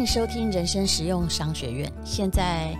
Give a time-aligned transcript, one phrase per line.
[0.00, 1.92] 迎收听人生实用商学院。
[2.06, 2.74] 现在，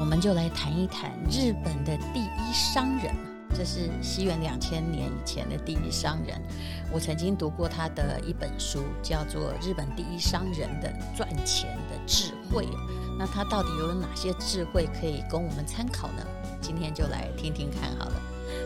[0.00, 3.14] 我们就来谈一谈日本的第一商人。
[3.54, 6.42] 这是西元两千年以前的第一商人。
[6.92, 12.66] 我曾经读过他的一本书，叫做《日本第一商人的赚钱的智慧》。
[13.16, 16.26] 那他到底有哪些智慧可以供我们参考呢？
[16.60, 18.20] 今天就来听听看好了。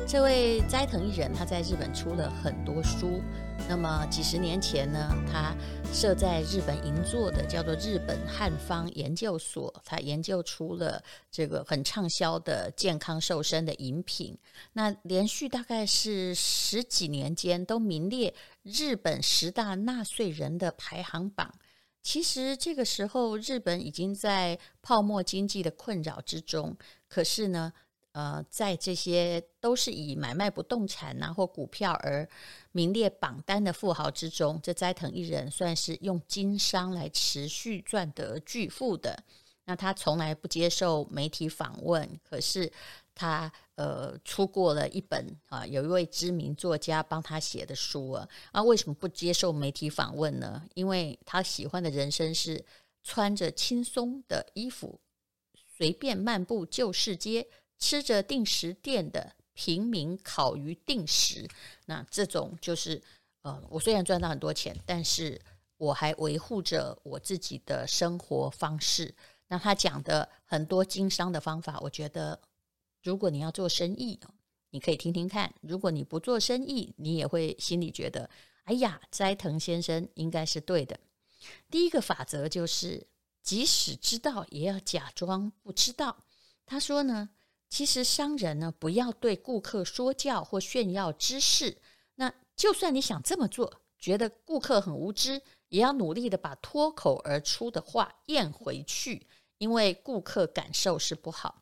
[0.07, 3.21] 这位斋藤一人，他在日本出了很多书。
[3.69, 4.99] 那么几十年前呢，
[5.30, 5.55] 他
[5.93, 14.37] 设在日本银座的叫做日本汉方研究所，他研究出了这个很畅销的健康瘦身的饮品。
[14.73, 21.55] 那连续大概是十几年间都名列日本十大纳税人的排行榜。
[22.02, 26.75] 其实这个时候，日本已经在泡沫经济的困扰之中，
[27.07, 27.73] 可是呢，
[28.21, 32.29] 呃，在这些都是以买卖不动产呐、或股票而
[32.71, 39.24] 名列榜单的富豪之中，这斋藤一人算是用经商来持续赚得巨富的。
[39.65, 42.71] 那他从来不接受媒体访问，可是
[43.15, 48.29] 他呃出过了一本啊，有一位知名作家帮他写的书啊。
[48.52, 50.63] 啊，为什么不接受媒体访问呢？
[50.74, 52.63] 因为他喜欢的人生是
[53.02, 55.01] 穿着轻松的衣服，
[55.79, 57.46] 随便漫步旧市街。
[57.80, 61.48] 吃着定时店的平民烤鱼定时，
[61.86, 63.02] 那这种就是，
[63.42, 65.41] 呃，我虽然赚到很多钱，但是
[65.76, 69.14] 我还维护着我自己的生活方式。
[69.48, 72.41] 那他讲的很多经商的方法，我觉得，
[73.03, 74.20] 如果你要做生意，
[74.70, 78.31] 你可以听听看；如果你不做生意，你也会心里觉得，
[78.64, 81.00] 哎呀，斋藤先生应该是对的。
[81.70, 83.08] 第一个法则就是，
[83.42, 86.25] 即使知道，也要假装不知道。
[86.64, 87.31] 他说呢。
[87.70, 91.78] 其实商人呢，不要对顾客说教或炫耀知识。
[92.16, 99.26] 那就算你想这么做，觉得顾客很无知，也要努力的把脱口而出的话咽回去，
[99.58, 101.59] 因为顾客感受是不好。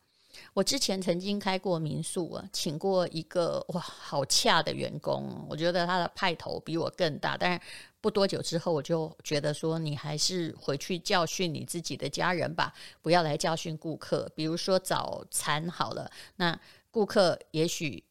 [0.55, 7.61] 我之前曾经开过民宿啊，请过一个哇好恰的员工，我觉得他的派头比我更大，但是。
[8.01, 12.73] 不多久之后，我就觉得说，你还是回去教训你自己的家人吧，
[13.03, 14.31] 不要来教训顾客。
[14.37, 16.57] 比如说早餐好了，那
[16.93, 18.05] 顾客也许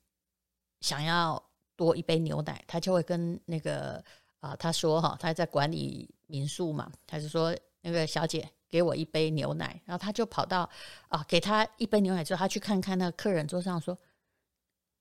[0.81, 1.41] 想要
[1.78, 4.03] 多一杯牛奶，他就会跟那个
[4.41, 10.69] 啊，他说哈，他在管理民宿嘛，他就说那个小姐给我一杯牛奶，然后他就跑到
[11.07, 13.97] 啊，给他一杯牛奶之后，他去看看那个客人桌上说，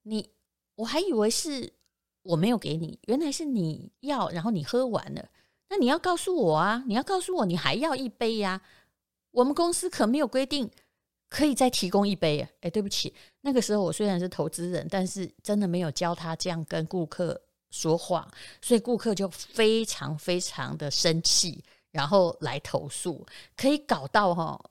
[0.03, 0.31] 你
[0.77, 1.73] 我还以为是。
[2.29, 5.29] 我没有给你，原来是你要，然后你喝完了，
[5.69, 6.83] 那你要告诉我啊！
[6.89, 8.61] 你要告诉我，你还要一杯呀？
[9.31, 10.69] 我们公司可没有规定
[11.29, 12.41] 可以再提供一杯！
[12.63, 17.41] 哎，对不起，那个时候我虽然是投资人，但是真的没有教他这样跟顾客
[17.71, 18.29] 说话，
[18.61, 21.65] 所以顾客就非常非常的生气，
[21.97, 23.27] 然后来投诉，
[23.57, 24.63] 可以搞到哈。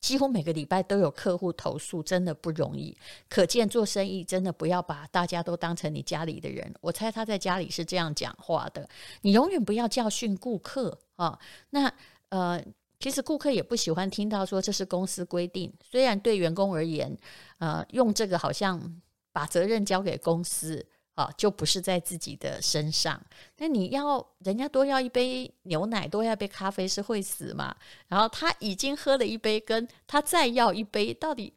[0.00, 2.96] 几乎每个礼拜都有客户投诉，真的不容易。
[3.28, 6.72] 可见做生意真的不要把大家都当成你家里的人。
[6.80, 8.88] 我猜他在家里是这样讲话的。
[9.22, 11.36] 你永远不要教训顾客啊。
[11.70, 11.92] 那
[12.28, 12.62] 呃，
[13.00, 15.72] 其实顾客也不喜欢听到说这是公司规定。
[15.82, 17.16] 虽然对员工而言，
[17.58, 19.00] 呃，用这个好像
[19.32, 20.86] 把责任交给公司。
[21.18, 23.20] 啊，就不是在自己的身上。
[23.56, 27.74] 那你要人家多要一杯牛奶，多要一杯咖啡是会死吗？
[28.06, 31.52] 然后他已经喝了一杯，跟他再要一杯，到底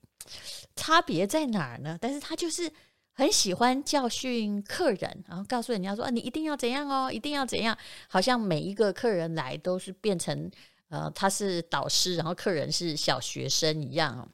[0.75, 1.95] 差别在哪儿呢？
[2.01, 2.71] 但是他就是
[3.13, 7.77] 很喜欢教训客人，然后告诉人家说啊，你一定要怎样哦，一定要怎样，
[8.07, 10.49] 好像每一个客人来都是变成
[10.89, 14.27] 呃，他是导师，然后客人是小学生一样。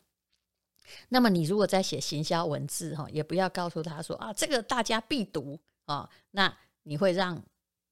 [1.10, 7.44] 那么你如果在写行销文字哈，也不要告诉他说啊，这个大家必读啊，那你会让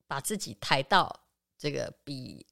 [0.07, 1.13] 把自己抬到
[1.57, 2.45] 这个比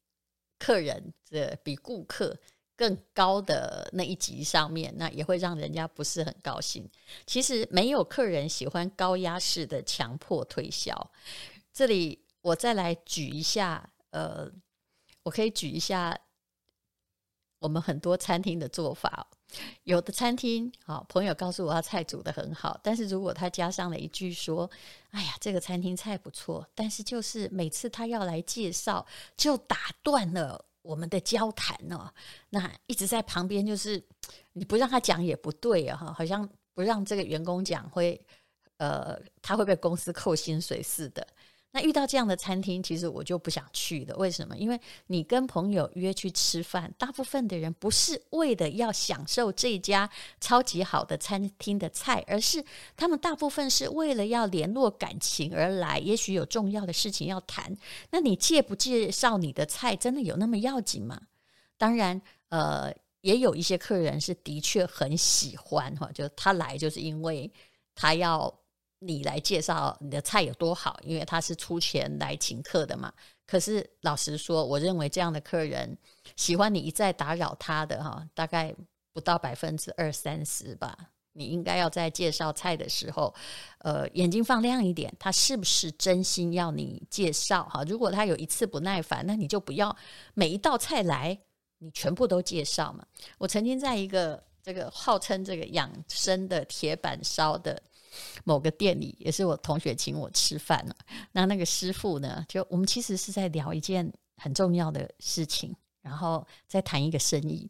[0.59, 2.37] 客人这比顾客
[2.75, 6.89] 更高的那一级上面，那也会让人家不是很高兴。
[7.25, 11.11] 其实没有客人喜欢高压式的强迫推销。
[11.71, 14.51] 这里我再来举一下，呃，
[15.21, 16.17] 我可以举一下
[17.59, 19.27] 我们很多餐厅的做法。
[19.83, 24.69] 有的餐厅，好朋友告诉我他菜煮得很好，但是如果他加上了一句说
[25.11, 29.05] ：“哎呀，这个餐厅菜不错，但是就是每次他要来介绍，
[29.35, 32.11] 就打断了我们的交谈哦。”
[32.51, 34.03] 那一直在旁边，就是
[34.53, 38.19] 你不让他讲也不对啊，哈，好像不让这个员工讲会，
[38.77, 41.25] 呃，他会被公司扣薪水似的。
[41.75, 44.15] 那遇到这样的餐厅，其实我就不想去了。
[44.15, 44.55] 为什么？
[44.55, 50.07] 因为你跟朋友约去吃饭，大部分的人不是为了要享受这家
[50.39, 52.63] 超级好的餐厅的菜，而是
[52.95, 55.97] 他们大部分是为了要联络感情而来。
[55.97, 57.75] 也许有重要的事情要谈，
[58.11, 61.19] 那你介不介绍你的菜，真的有那么要紧吗？
[61.79, 67.51] 当然，呃，也有一些客人是的确很喜欢哈，就他来就是因为
[67.95, 68.53] 他要
[69.05, 73.11] 你来介绍你的菜有多好，因为他是出钱来请客的嘛。
[73.45, 75.97] 可是老实说，我认为这样的客人
[76.35, 78.73] 喜欢你一再打扰他的哈，大概
[79.11, 80.97] 不到百分之二三十吧。
[81.35, 83.33] 你应该要在介绍菜的时候，
[83.79, 87.83] 呃，眼睛放亮一点，他是不是真心要你介绍哈？
[87.85, 89.95] 如果他有一次不耐烦，那你就不要
[90.35, 91.37] 每一道菜来，
[91.79, 93.03] 你全部都介绍嘛。
[93.39, 97.81] 我曾经在一个这个号称这个养生的铁板烧的
[98.43, 100.85] 某个店里，也是我同学请我吃饭。
[101.31, 105.75] 那那个师傅呢，就我们其实是在聊一件很重要的事情。
[106.03, 107.65] 然后再谈一个生意，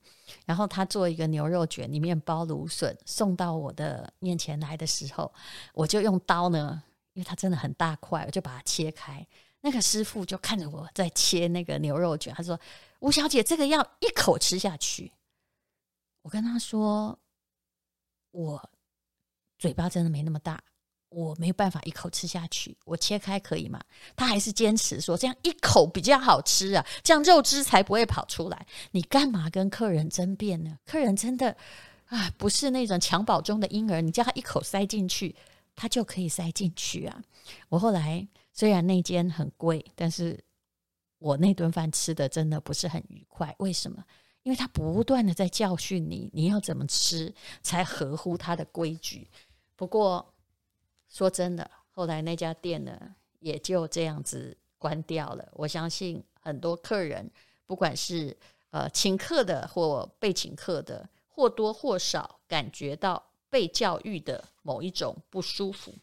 [0.48, 5.32] 然后他做一个牛肉卷，里面包芦笋，送到我的面前来的时候，
[5.72, 6.82] 我就用刀呢，
[7.14, 9.24] 因为它真的很大块，我就把它切开。
[9.62, 12.60] 那个师傅就看着我在切那个牛肉卷，他说
[13.02, 15.12] ：“吴小姐，这个要一口吃下去。”
[16.24, 17.20] 我跟他说
[18.34, 18.70] ：“我
[19.64, 20.62] 嘴巴真的没那么大。”
[21.16, 23.80] 我没有办法一口吃下去，我切开可以吗？
[24.16, 28.66] 他还是坚持说这样一口比较好吃啊，这样肉汁才不会跑出来。
[28.92, 30.76] 你干嘛跟客人争辩呢？
[30.88, 31.56] 客人真的
[32.08, 35.36] 啊，不是那种襁褓中的婴儿，你叫他一口塞进去，
[35.76, 37.22] 他就可以塞进去啊。
[37.70, 40.44] 我后来虽然那间很贵，但是
[41.20, 43.54] 我那顿饭吃的真的不是很愉快。
[43.60, 44.04] 为什么？
[44.42, 49.30] 因为他不断的在教训你，你要怎么吃才合乎他的规矩。
[49.76, 50.30] 不过。
[51.10, 53.00] 说真的，后来那家店呢，
[53.38, 55.48] 也就这样子关掉了。
[55.54, 57.30] 我相信很多客人，
[57.68, 58.36] 不管是
[58.72, 65.94] 呃请客的或被请客的，或多或少感觉到被教育的某一种不舒服。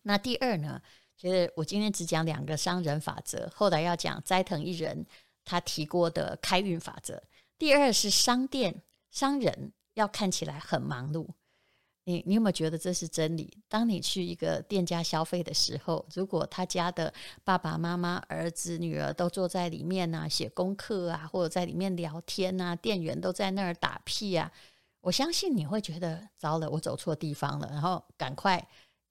[0.00, 0.80] 那第二呢，
[1.14, 5.04] 其实我今天只讲两个商人法则，后来要讲斋藤一人
[5.44, 7.22] 他提过的开运法则。
[7.58, 11.28] 第二是商店商人要看起来很忙碌。
[12.08, 13.52] 你你有没有觉得这是真理？
[13.68, 17.12] 当你去一个店家消费的时候，如果他家的
[17.44, 24.50] 爸爸妈妈、儿子、女儿都坐在里面啊，写功课啊，或者在里面聊天啊，店员都在那儿打屁啊，
[25.02, 28.66] 我相信你会觉得糟了，我走错地方了，然后赶快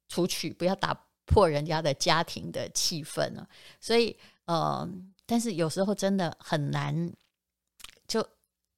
[0.10, 3.48] 出去，不要打破人家的家庭的气氛了。
[3.80, 4.90] 所以，呃，
[5.28, 7.14] 但是有时候真的很难
[8.08, 8.28] 就。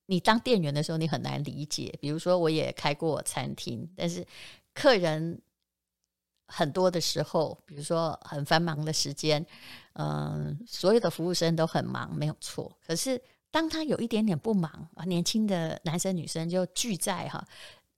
[0.10, 1.96] 你当店员的时候，你很难理解。
[2.02, 4.26] 比如说，我也开过餐厅，但是
[4.74, 5.40] 客人
[6.48, 9.46] 很多的时候，比如说很繁忙的时间，
[9.94, 12.76] 嗯，所有的服务生都很忙，没有错。
[12.88, 13.22] 可是
[13.52, 17.48] 当他有一点点不忙啊，年轻的男生女生就聚在哈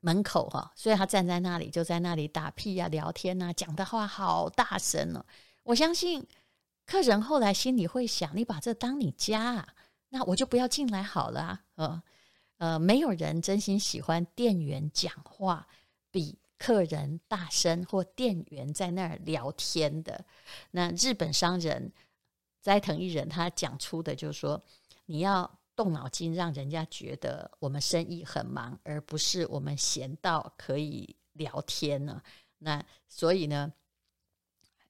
[0.02, 5.26] 门口哈，所以他站在那里就在那里打屁呀、聊天啊，讲的话好大声哦。
[5.64, 6.28] 我相信
[6.86, 9.68] 客人后来心里会想：你把这当你家啊？
[10.14, 11.62] 那我就不要进来好了啊！
[11.82, 12.04] 呃
[12.58, 15.68] 呃，没有人真心喜欢店员讲话
[16.12, 20.24] 比客人大声，或店员在那儿聊天的。
[20.70, 21.92] 那日本商人
[22.62, 24.64] 斋藤一人他讲出的就是说，
[25.08, 32.22] 你要动脑筋，让人家觉得我们生意很忙，而不是我们闲到可以聊天呢。
[32.60, 33.74] 那所以呢，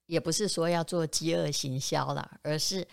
[0.08, 2.86] 也不是说要做饥饿行销了，而是。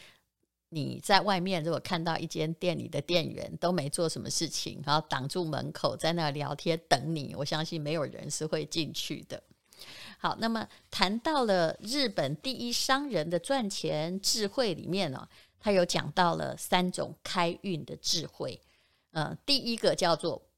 [0.70, 9.42] 你在外面如果看到一间店里的店员都没做什么事情，然后挡住门口在那聊天等你，我相信没有人是会进去的。
[10.18, 18.60] 好，那么谈到了日本第一商人的赚钱智慧里面呢，他有讲到了三种开运的智慧。
[19.12, 20.50] 呃，第一个叫做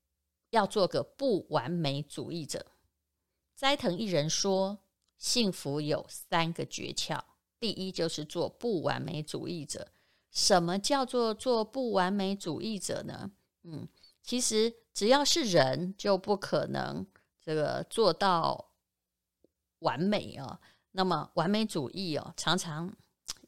[0.51, 2.67] 要做个不完美主义者。
[3.55, 4.79] 斋藤一人说，
[5.19, 7.21] 幸福有三个诀窍，
[7.61, 9.87] 第一就是做不完美主义者。
[10.31, 13.31] 什么叫做做不完美主义者呢？
[13.65, 13.87] 嗯，
[14.23, 17.07] 其实只要是人，就不可能
[17.45, 18.73] 这个做到
[19.81, 20.59] 完美哦。
[20.93, 22.93] 那么完美主义哦，常常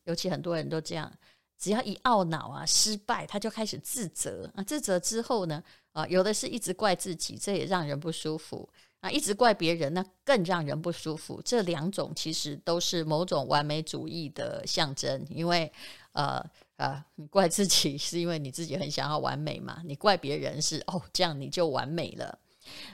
[0.04, 1.12] 尤其很多人都这样，
[1.58, 4.62] 只要一懊恼啊、失败，他就开始自责啊。
[4.62, 5.62] 自责之后呢，
[5.92, 8.68] 啊，有的是一直怪自己，这也让人不舒服
[9.00, 11.40] 啊；一直怪别人，那更让人不舒服。
[11.44, 15.72] 这两种其实都是某种完美主义的象征，因为
[16.12, 16.44] 呃。
[16.76, 19.80] 呃，你怪自己 是因为你自己很想要完美嘛？
[19.84, 22.36] 你怪别人是哦，这样你就完美了。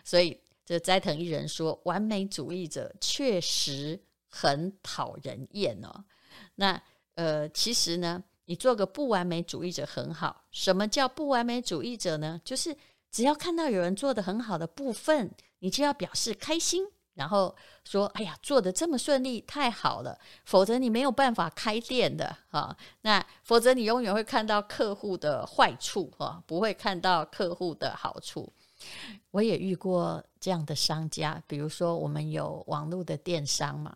[0.05, 3.99] 所以这斋藤一人说，完美主义者确实
[4.29, 6.05] 很讨人厌哦。
[6.57, 6.83] 那
[7.15, 10.45] 呃，其实呢，你做个不完美主义者很好。
[10.51, 12.39] 什么叫不完美主义者呢？
[12.45, 12.77] 就是
[13.11, 16.85] 只要看到有人做得很好的部分，你就要表示开心，
[17.19, 17.53] 然后
[17.85, 20.17] 说：“哎呀，做得这么顺利，太好了！
[20.45, 22.75] 否则你没有办法开店的哈。
[23.01, 28.53] 那否则你永远会看到客户的坏处哈，不会看到客户的好处。
[29.33, 33.93] 我也遇过这样的商家，比如说我们有网络的电商嘛，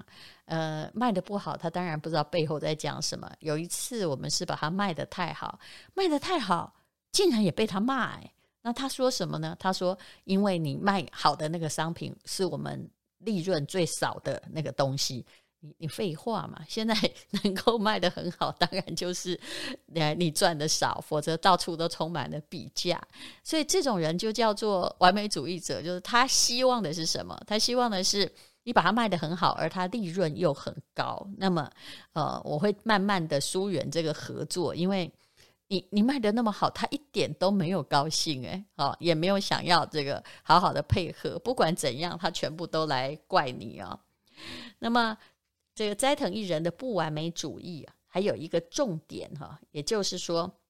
[0.47, 3.31] 呃，卖得不好，他当然不知道背后在讲什么。
[3.39, 5.61] 有一次我们是把它卖得太好，
[5.95, 6.75] 卖得太好，
[7.13, 8.19] 竟然也被他骂。
[8.63, 9.57] 那他说什么呢？
[9.61, 12.91] 他说：因为你卖好的那个商品是我们。”
[13.25, 15.25] 利润最少的那个东西，
[15.61, 16.61] 你你废话嘛？
[16.69, 16.95] 现在
[17.43, 19.39] 能够卖得很好，当然就是
[20.17, 23.01] 你赚的少，否则到处都充满了比价。
[23.43, 27.41] 所以这种人就叫做完美主义者，就是他希望的是什么？
[27.47, 28.31] 他希望的是
[28.65, 31.29] 你把它卖得很好，而他利润又很高。
[31.39, 31.71] 那么
[32.13, 35.13] 呃，我会慢慢的疏远这个合作，因为。
[35.73, 43.99] 你你卖的那么好，他一点都没有高兴哎，哦，也没有想要这个好好的配合，不管怎样，他全部都来怪你哦。
[44.81, 45.17] 那么
[45.75, 50.61] 这个斋藤一人的不完美主义啊，还有一个重点哈，也就是说，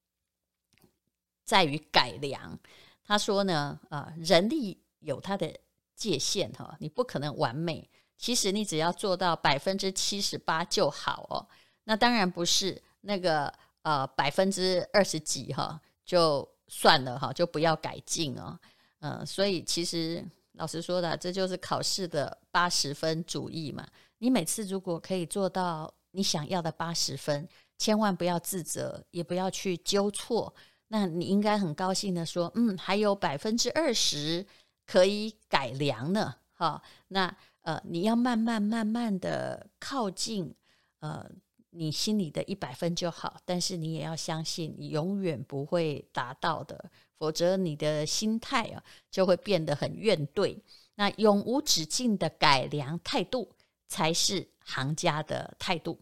[1.44, 2.56] 在于改良。
[3.04, 5.52] 他说呢，啊，人力有它的
[5.96, 7.90] 界限哈，你不可能完美。
[8.16, 11.48] 其实你只要做到百分之七十八就好哦。
[11.82, 13.52] 那当然不是那个。
[13.82, 18.56] 呃，百分之二十几哈，就算了哈，就不要改进哦。
[19.00, 23.84] 嗯、所以其实老实说的，这就是考试的八十分主义嘛。
[24.18, 30.54] 你每次如果可以做到你想要的八十分，千万不要自责，也不要去纠错。
[30.86, 34.46] 那你应该很高兴的说，嗯，还有百分之二十
[34.86, 36.32] 可以改良呢。
[36.52, 40.54] 哈，那呃，你要慢慢慢慢的靠近
[41.00, 41.28] 呃。
[41.74, 50.58] 你心里的一百分就好，但是你也要相信，你永远不会达到的，否则你的心态啊就会变得很怨怼。
[50.96, 53.50] 那永无止境的改良态度
[53.88, 55.98] 才是行家的态度。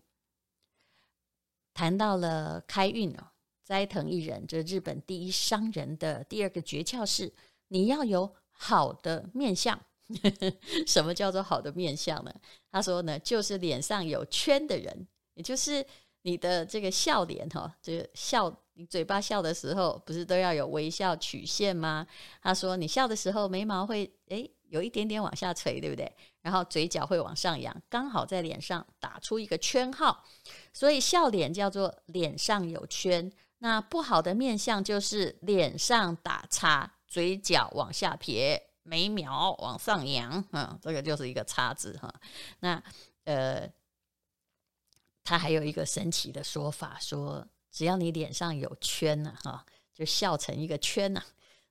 [1.73, 3.31] 谈到了开运哦，
[3.65, 7.33] 斋藤一人，这日本第一商人的第二个诀窍是，
[7.69, 9.81] 你要有好的面相。
[10.89, 12.35] 什么叫做好的面相呢？
[12.73, 15.07] 他说呢，就是脸上有圈的人。
[15.43, 15.85] 就是
[16.23, 22.07] 你的这个笑脸哈，这个笑，你嘴巴笑的时候，不是都要有微笑曲线吗？
[22.43, 26.11] 他说，你笑的时候，眉毛会诶有一点点往下垂，对不对？
[26.43, 30.25] 然后嘴角会往上扬，刚好在脸上打出一个圈号，
[30.73, 33.31] 所以笑脸叫做脸上有圈。
[33.59, 42.15] 那不好的面相就是脸上打叉，嘴角往下撇，眉毛往上扬，嗯，这个就是一个叉字哈。
[42.61, 42.83] 那
[43.25, 43.71] 呃。
[45.23, 51.23] 他还有一个神奇的说法，说只要你脸上有圈呢，哈，就笑成一个圈呢，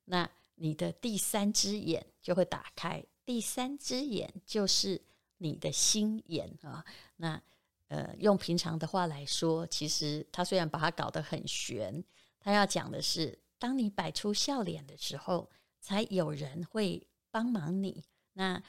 [0.06, 5.02] 那你的第三只眼就会打开，第三只眼就是
[5.38, 6.86] 你的心眼啊。
[7.18, 7.42] 那
[7.88, 12.04] 呃，用平常的话来说，其实他虽然把它搞得很玄，
[12.40, 15.50] 他要讲的是，当你摆出笑脸的时候，
[15.82, 18.04] 才有人会帮忙你。
[18.34, 18.62] 那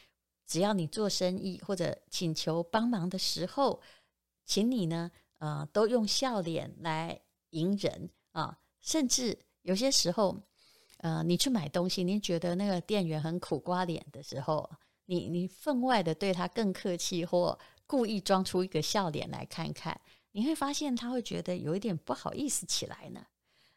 [0.46, 3.80] 只要你做生意或者请求帮忙的时候，
[4.44, 7.20] 请你呢，呃，都用笑脸来
[7.50, 10.36] 迎人啊，甚至有些时候，
[10.98, 14.68] 呃，你去买东西，你觉得那个店员很苦瓜脸的时候，
[15.06, 20.00] 你你分外的对他更客气，或故意装出一个笑脸来看看，
[20.32, 23.24] 你会发现他会觉得有一点不好意思起来呢。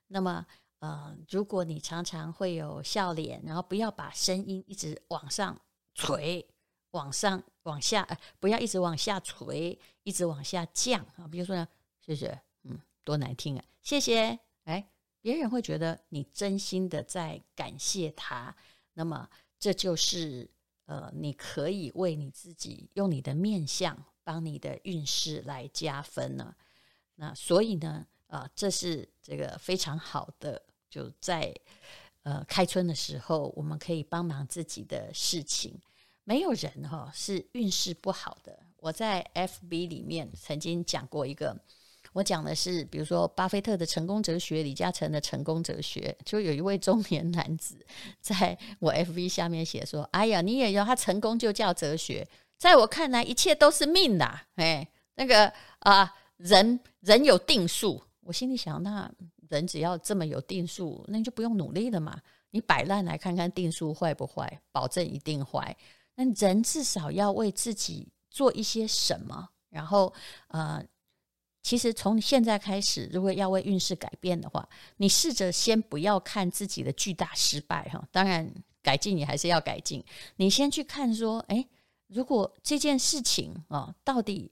[0.08, 0.46] 那么，
[0.80, 5.60] 呃，如果你常常会有笑脸，然后不要把声音一直往上
[5.96, 6.48] 垂。
[6.94, 11.28] 往上、往下，呃，不要一直往下垂，一直往下降啊。
[11.28, 11.68] 比如说呢，
[12.00, 14.88] 谢谢，嗯，多难听啊，谢谢，哎，
[15.20, 18.56] 别人会觉得你真心的在感谢他，
[18.94, 20.50] 那么这就是
[20.86, 26.56] 呃，你可以为你自己用你的面相帮你的运势来加分呢。
[27.16, 31.56] 那所以呢，啊，这是这个非常好的，就在
[32.22, 35.82] 呃开春的时候，我们可以帮忙自己的事情。
[36.24, 38.58] 没有人哈是运势不好的。
[38.78, 41.58] 我在 FB 里面曾经讲过一个，
[42.14, 46.16] 我讲的是，比如说巴菲特的成功哲学，李嘉诚的成功哲学。
[46.26, 47.76] 就有一位中年男子
[48.20, 52.28] 在我 FB 下面写说：“哎呀，你也要他成功就叫哲学，
[52.58, 58.02] 在我看来一切都是命呐。”哎，那个啊，人人有定数。
[58.22, 59.10] 我心里想，那
[59.50, 62.18] 人只要这么有定数，那你就不用努力了嘛。
[62.52, 64.62] 你摆烂来看看定数坏不坏？
[64.72, 65.76] 保证一定坏。
[66.16, 70.14] 那人至少要为自己做一些什么，然后
[70.48, 70.86] 呃，
[71.62, 74.68] 其实从现在开始，如果要为运势改变的话，
[74.98, 80.04] 你试着先不要看自己的巨大失败哈，当然改进你还是要改进，
[80.36, 81.68] 你先去看说，哎，
[82.08, 84.52] 如果这件事情啊，到底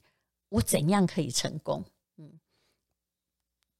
[0.49, 1.83] 我怎样可以成功？
[2.17, 2.39] 嗯，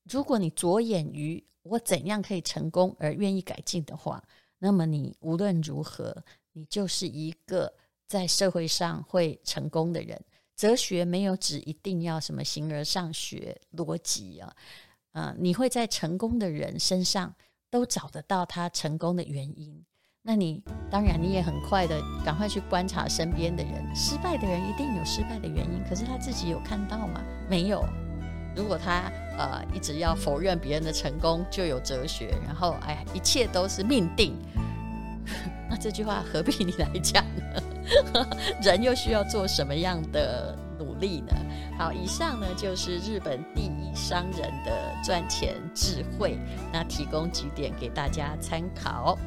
[0.04, 4.24] 如果你着眼于我怎样可以成功而愿意改进的话，
[4.60, 7.74] 那么你无论如何，你就是一个
[8.08, 10.20] 在社会上会成功的人。
[10.55, 14.53] 哲学没有指一定要什么形而上学逻辑啊，
[15.13, 17.34] 呃，你会在成功的人身上
[17.70, 19.84] 都找得到他成功的原因。
[20.22, 27.24] 那你当然你也很快的赶快去观察身边的人，失败的人一定有失败的原因，可是他自己有看到吗？
[27.50, 27.84] 没有。
[28.55, 34.36] 如果他呃一直要否认别人的成功，就有哲学，然后哎一切都是命定，
[35.70, 37.62] 那这句话何必你来讲呢？
[38.62, 41.34] 人又需要做什么样的努力呢？
[41.78, 44.72] 好，以上呢就是日本第一商人的
[45.04, 46.38] 赚钱智慧，
[46.72, 49.18] 那提供几点给大家参考。